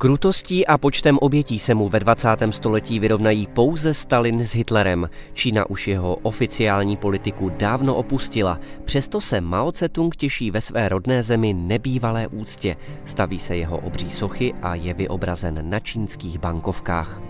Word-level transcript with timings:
Krutostí 0.00 0.66
a 0.66 0.78
počtem 0.78 1.18
obětí 1.20 1.58
se 1.58 1.74
mu 1.74 1.88
ve 1.88 2.00
20. 2.00 2.28
století 2.50 2.98
vyrovnají 2.98 3.46
pouze 3.46 3.94
Stalin 3.94 4.44
s 4.44 4.54
Hitlerem. 4.54 5.08
Čína 5.32 5.70
už 5.70 5.88
jeho 5.88 6.14
oficiální 6.14 6.96
politiku 6.96 7.50
dávno 7.56 7.94
opustila, 7.94 8.58
přesto 8.84 9.20
se 9.20 9.40
Mao 9.40 9.70
Tse-tung 9.70 10.10
těší 10.16 10.50
ve 10.50 10.60
své 10.60 10.88
rodné 10.88 11.22
zemi 11.22 11.52
nebývalé 11.52 12.28
úctě. 12.28 12.76
Staví 13.04 13.38
se 13.38 13.56
jeho 13.56 13.78
obří 13.78 14.10
sochy 14.10 14.54
a 14.62 14.74
je 14.74 14.94
vyobrazen 14.94 15.70
na 15.70 15.80
čínských 15.80 16.38
bankovkách. 16.38 17.20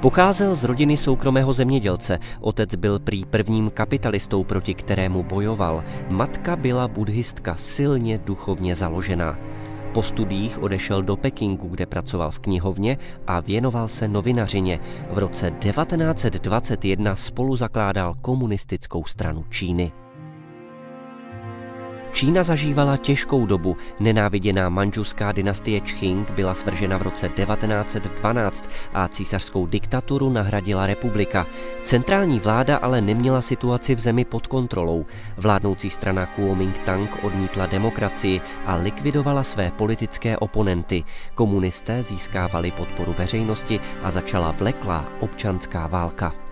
Pocházel 0.00 0.54
z 0.54 0.64
rodiny 0.64 0.96
soukromého 0.96 1.52
zemědělce, 1.52 2.18
otec 2.40 2.74
byl 2.74 2.98
prý 2.98 3.24
prvním 3.24 3.70
kapitalistou, 3.70 4.44
proti 4.44 4.74
kterému 4.74 5.22
bojoval. 5.22 5.84
Matka 6.08 6.56
byla 6.56 6.88
buddhistka, 6.88 7.56
silně 7.58 8.18
duchovně 8.18 8.76
založená. 8.76 9.38
Po 9.96 10.02
studiích 10.02 10.62
odešel 10.62 11.02
do 11.02 11.16
Pekingu, 11.16 11.68
kde 11.68 11.86
pracoval 11.86 12.30
v 12.30 12.38
knihovně 12.38 12.98
a 13.26 13.40
věnoval 13.40 13.88
se 13.88 14.08
novinařině. 14.08 14.80
V 15.10 15.18
roce 15.18 15.50
1921 15.50 17.16
spolu 17.16 17.56
zakládal 17.56 18.14
komunistickou 18.14 19.04
stranu 19.04 19.44
Číny. 19.50 19.92
Čína 22.16 22.42
zažívala 22.42 22.96
těžkou 22.96 23.46
dobu. 23.46 23.76
Nenáviděná 24.00 24.68
manžuská 24.68 25.32
dynastie 25.32 25.80
Čching 25.80 26.30
byla 26.30 26.54
svržena 26.54 26.96
v 26.96 27.02
roce 27.02 27.28
1912 27.28 28.70
a 28.94 29.08
císařskou 29.08 29.66
diktaturu 29.66 30.30
nahradila 30.30 30.86
republika. 30.86 31.46
Centrální 31.84 32.40
vláda 32.40 32.76
ale 32.76 33.00
neměla 33.00 33.42
situaci 33.42 33.94
v 33.94 33.98
zemi 33.98 34.24
pod 34.24 34.46
kontrolou. 34.46 35.06
Vládnoucí 35.36 35.90
strana 35.90 36.26
Kuomintang 36.26 37.24
odmítla 37.24 37.66
demokracii 37.66 38.40
a 38.66 38.76
likvidovala 38.76 39.42
své 39.42 39.70
politické 39.70 40.38
oponenty. 40.38 41.04
Komunisté 41.34 42.02
získávali 42.02 42.70
podporu 42.70 43.14
veřejnosti 43.18 43.80
a 44.02 44.10
začala 44.10 44.50
vleklá 44.50 45.08
občanská 45.20 45.86
válka. 45.86 46.45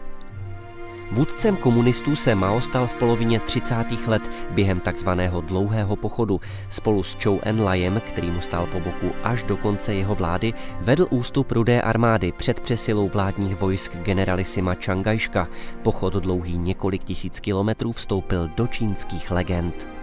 Vůdcem 1.15 1.57
komunistů 1.57 2.17
se 2.17 2.35
Mao 2.35 2.61
stal 2.61 2.87
v 2.87 2.95
polovině 2.95 3.41
30. 3.41 3.75
let 4.07 4.31
během 4.51 4.81
takzvaného 4.81 5.41
dlouhého 5.41 5.97
pochodu. 5.97 6.41
Spolu 6.71 7.03
s 7.03 7.17
Chou 7.23 7.41
Enlajem, 7.43 8.03
který 8.07 8.31
mu 8.31 8.41
stál 8.41 8.67
po 8.67 8.81
boku 8.81 9.13
až 9.23 9.43
do 9.43 9.57
konce 9.57 9.95
jeho 9.95 10.15
vlády, 10.15 10.53
vedl 10.81 11.07
ústup 11.11 11.53
rudé 11.53 11.83
armády 11.83 12.33
před 12.33 12.61
přesilou 12.61 13.09
vládních 13.09 13.57
vojsk 13.57 13.97
generalisima 13.97 14.75
Čangajška. 14.75 15.49
Pochod 15.83 16.15
dlouhý 16.15 16.59
několik 16.59 17.05
tisíc 17.05 17.41
kilometrů 17.41 17.93
vstoupil 17.93 18.51
do 18.57 18.67
čínských 18.67 19.31
legend. 19.31 19.94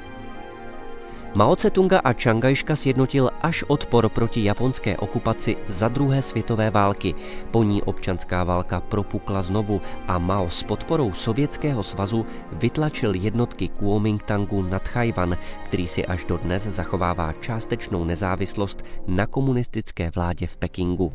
Mao 1.31 1.55
Tse-tunga 1.55 2.03
a 2.03 2.13
Čangajška 2.13 2.75
sjednotil 2.75 3.31
až 3.41 3.63
odpor 3.63 4.09
proti 4.09 4.43
japonské 4.43 4.97
okupaci 4.97 5.55
za 5.67 5.87
druhé 5.87 6.21
světové 6.21 6.69
války. 6.69 7.15
Po 7.51 7.63
ní 7.63 7.81
občanská 7.83 8.43
válka 8.43 8.81
propukla 8.81 9.41
znovu 9.41 9.81
a 10.07 10.17
Mao 10.17 10.49
s 10.49 10.63
podporou 10.63 11.13
Sovětského 11.13 11.83
svazu 11.83 12.25
vytlačil 12.51 13.15
jednotky 13.15 13.67
Kuomintangu 13.67 14.61
nad 14.61 14.87
Chajvan, 14.87 15.37
který 15.65 15.87
si 15.87 16.05
až 16.05 16.25
dodnes 16.25 16.63
zachovává 16.63 17.33
částečnou 17.39 18.03
nezávislost 18.03 18.83
na 19.07 19.27
komunistické 19.27 20.11
vládě 20.15 20.47
v 20.47 20.57
Pekingu. 20.57 21.13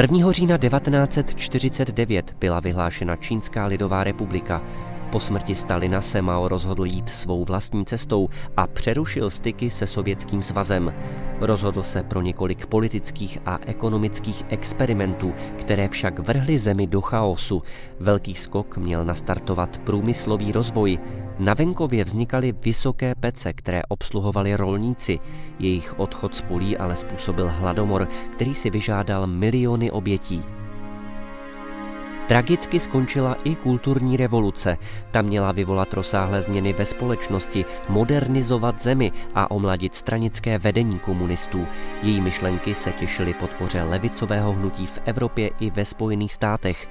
1. 0.00 0.32
října 0.32 0.58
1949 0.58 2.34
byla 2.38 2.60
vyhlášena 2.60 3.16
Čínská 3.16 3.66
lidová 3.66 4.04
republika. 4.04 4.62
Po 5.10 5.20
smrti 5.20 5.54
Stalina 5.54 6.00
se 6.00 6.22
Mao 6.22 6.48
rozhodl 6.48 6.84
jít 6.84 7.08
svou 7.08 7.44
vlastní 7.44 7.84
cestou 7.84 8.28
a 8.56 8.66
přerušil 8.66 9.30
styky 9.30 9.70
se 9.70 9.86
Sovětským 9.86 10.42
svazem. 10.42 10.94
Rozhodl 11.40 11.82
se 11.82 12.02
pro 12.02 12.20
několik 12.22 12.66
politických 12.66 13.38
a 13.46 13.58
ekonomických 13.66 14.44
experimentů, 14.48 15.34
které 15.56 15.88
však 15.88 16.18
vrhly 16.18 16.58
zemi 16.58 16.86
do 16.86 17.00
chaosu. 17.00 17.62
Velký 18.00 18.34
skok 18.34 18.76
měl 18.76 19.04
nastartovat 19.04 19.78
průmyslový 19.78 20.52
rozvoj. 20.52 20.98
Na 21.38 21.54
venkově 21.54 22.04
vznikaly 22.04 22.52
vysoké 22.52 23.14
pece, 23.14 23.52
které 23.52 23.82
obsluhovali 23.88 24.56
rolníci. 24.56 25.18
Jejich 25.58 26.00
odchod 26.00 26.34
z 26.34 26.42
polí 26.42 26.76
ale 26.76 26.96
způsobil 26.96 27.50
hladomor, 27.58 28.08
který 28.32 28.54
si 28.54 28.70
vyžádal 28.70 29.26
miliony 29.26 29.90
obětí. 29.90 30.44
Tragicky 32.30 32.80
skončila 32.80 33.36
i 33.44 33.54
kulturní 33.54 34.16
revoluce. 34.16 34.76
Ta 35.10 35.22
měla 35.22 35.52
vyvolat 35.52 35.94
rozsáhlé 35.94 36.42
změny 36.42 36.72
ve 36.72 36.86
společnosti, 36.86 37.64
modernizovat 37.88 38.82
zemi 38.82 39.12
a 39.34 39.50
omladit 39.50 39.94
stranické 39.94 40.58
vedení 40.58 40.98
komunistů. 40.98 41.66
Její 42.02 42.20
myšlenky 42.20 42.74
se 42.74 42.92
těšily 42.92 43.34
podpoře 43.34 43.82
levicového 43.82 44.52
hnutí 44.52 44.86
v 44.86 44.98
Evropě 45.04 45.50
i 45.60 45.70
ve 45.70 45.84
Spojených 45.84 46.32
státech. 46.32 46.88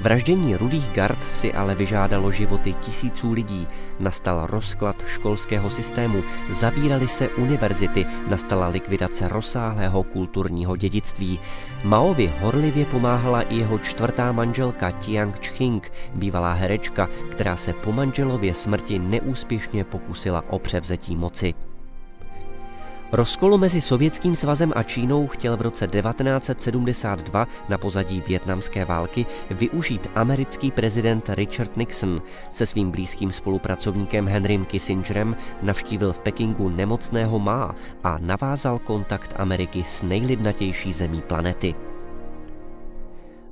Vraždění 0.00 0.56
rudých 0.56 0.88
gard 0.88 1.24
si 1.24 1.52
ale 1.52 1.74
vyžádalo 1.74 2.32
životy 2.32 2.72
tisíců 2.72 3.32
lidí. 3.32 3.68
Nastal 3.98 4.46
rozklad 4.46 4.96
školského 5.06 5.70
systému, 5.70 6.22
zabíraly 6.50 7.08
se 7.08 7.28
univerzity, 7.28 8.06
nastala 8.28 8.68
likvidace 8.68 9.28
rozsáhlého 9.28 10.02
kulturního 10.02 10.76
dědictví. 10.76 11.40
Maovi 11.84 12.32
horlivě 12.40 12.84
pomáhala 12.84 13.42
i 13.42 13.56
jeho 13.56 13.78
čtvrtá 13.78 14.32
manželka 14.32 14.90
Tiang 14.90 15.46
Ching, 15.46 15.92
bývalá 16.14 16.52
herečka, 16.52 17.08
která 17.30 17.56
se 17.56 17.72
po 17.72 17.92
manželově 17.92 18.54
smrti 18.54 18.98
neúspěšně 18.98 19.84
pokusila 19.84 20.44
o 20.48 20.58
převzetí 20.58 21.16
moci. 21.16 21.54
Rozkolu 23.12 23.58
mezi 23.58 23.80
Sovětským 23.80 24.36
svazem 24.36 24.72
a 24.76 24.82
Čínou 24.82 25.26
chtěl 25.26 25.56
v 25.56 25.60
roce 25.62 25.86
1972 25.86 27.46
na 27.68 27.78
pozadí 27.78 28.22
větnamské 28.26 28.84
války 28.84 29.26
využít 29.50 30.10
americký 30.14 30.70
prezident 30.70 31.28
Richard 31.28 31.76
Nixon. 31.76 32.22
Se 32.52 32.66
svým 32.66 32.90
blízkým 32.90 33.32
spolupracovníkem 33.32 34.28
Henrym 34.28 34.64
Kissingerem 34.64 35.36
navštívil 35.62 36.12
v 36.12 36.18
Pekingu 36.18 36.68
nemocného 36.68 37.38
Má 37.38 37.74
a 38.04 38.18
navázal 38.18 38.78
kontakt 38.78 39.34
Ameriky 39.36 39.84
s 39.84 40.02
nejlidnatější 40.02 40.92
zemí 40.92 41.22
planety. 41.22 41.89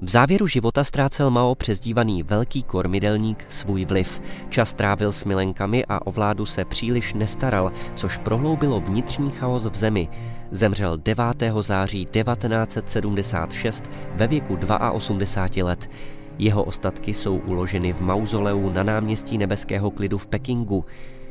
V 0.00 0.10
závěru 0.10 0.47
života 0.47 0.84
ztrácel 0.84 1.31
Mao 1.31 1.54
přezdívaný 1.54 2.22
Velký 2.22 2.62
kormidelník 2.62 3.47
svůj 3.48 3.84
vliv. 3.84 4.22
Čas 4.48 4.75
trávil 4.75 5.12
s 5.12 5.25
milenkami 5.25 5.84
a 5.88 6.06
o 6.06 6.12
vládu 6.12 6.47
se 6.47 6.64
příliš 6.64 7.14
nestaral, 7.14 7.72
což 7.94 8.19
prohloubilo 8.19 8.81
vnitřní 8.81 9.31
chaos 9.31 9.66
v 9.66 9.75
zemi. 9.75 10.08
Zemřel 10.50 10.97
9. 10.97 11.25
září 11.60 12.04
1976 12.04 13.91
ve 14.14 14.26
věku 14.26 14.58
82 14.92 15.66
let. 15.66 15.91
Jeho 16.38 16.64
ostatky 16.64 17.14
jsou 17.14 17.37
uloženy 17.37 17.92
v 17.92 18.00
mauzoleu 18.00 18.70
na 18.70 18.82
náměstí 18.82 19.38
Nebeského 19.38 19.91
klidu 19.91 20.19
v 20.19 20.26
Pekingu. 20.26 20.84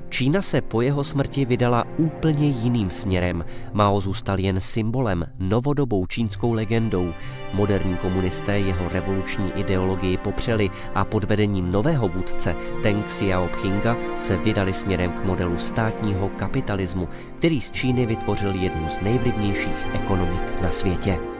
Čína 0.09 0.41
se 0.41 0.61
po 0.61 0.81
jeho 0.81 1.03
smrti 1.03 1.45
vydala 1.45 1.83
úplně 1.97 2.47
jiným 2.47 2.89
směrem. 2.89 3.45
Mao 3.73 4.01
zůstal 4.01 4.39
jen 4.39 4.61
symbolem, 4.61 5.25
novodobou 5.39 6.05
čínskou 6.05 6.53
legendou. 6.53 7.13
Moderní 7.53 7.95
komunisté 7.95 8.59
jeho 8.59 8.89
revoluční 8.89 9.51
ideologii 9.55 10.17
popřeli 10.17 10.69
a 10.95 11.05
pod 11.05 11.23
vedením 11.23 11.71
nového 11.71 12.07
vůdce 12.07 12.55
Deng 12.83 13.05
Xiaopinga 13.05 13.97
se 14.17 14.37
vydali 14.37 14.73
směrem 14.73 15.11
k 15.11 15.25
modelu 15.25 15.57
státního 15.57 16.29
kapitalismu, 16.29 17.09
který 17.37 17.61
z 17.61 17.71
Číny 17.71 18.05
vytvořil 18.05 18.51
jednu 18.51 18.89
z 18.89 19.01
nejvlivnějších 19.01 19.85
ekonomik 19.93 20.61
na 20.61 20.71
světě. 20.71 21.36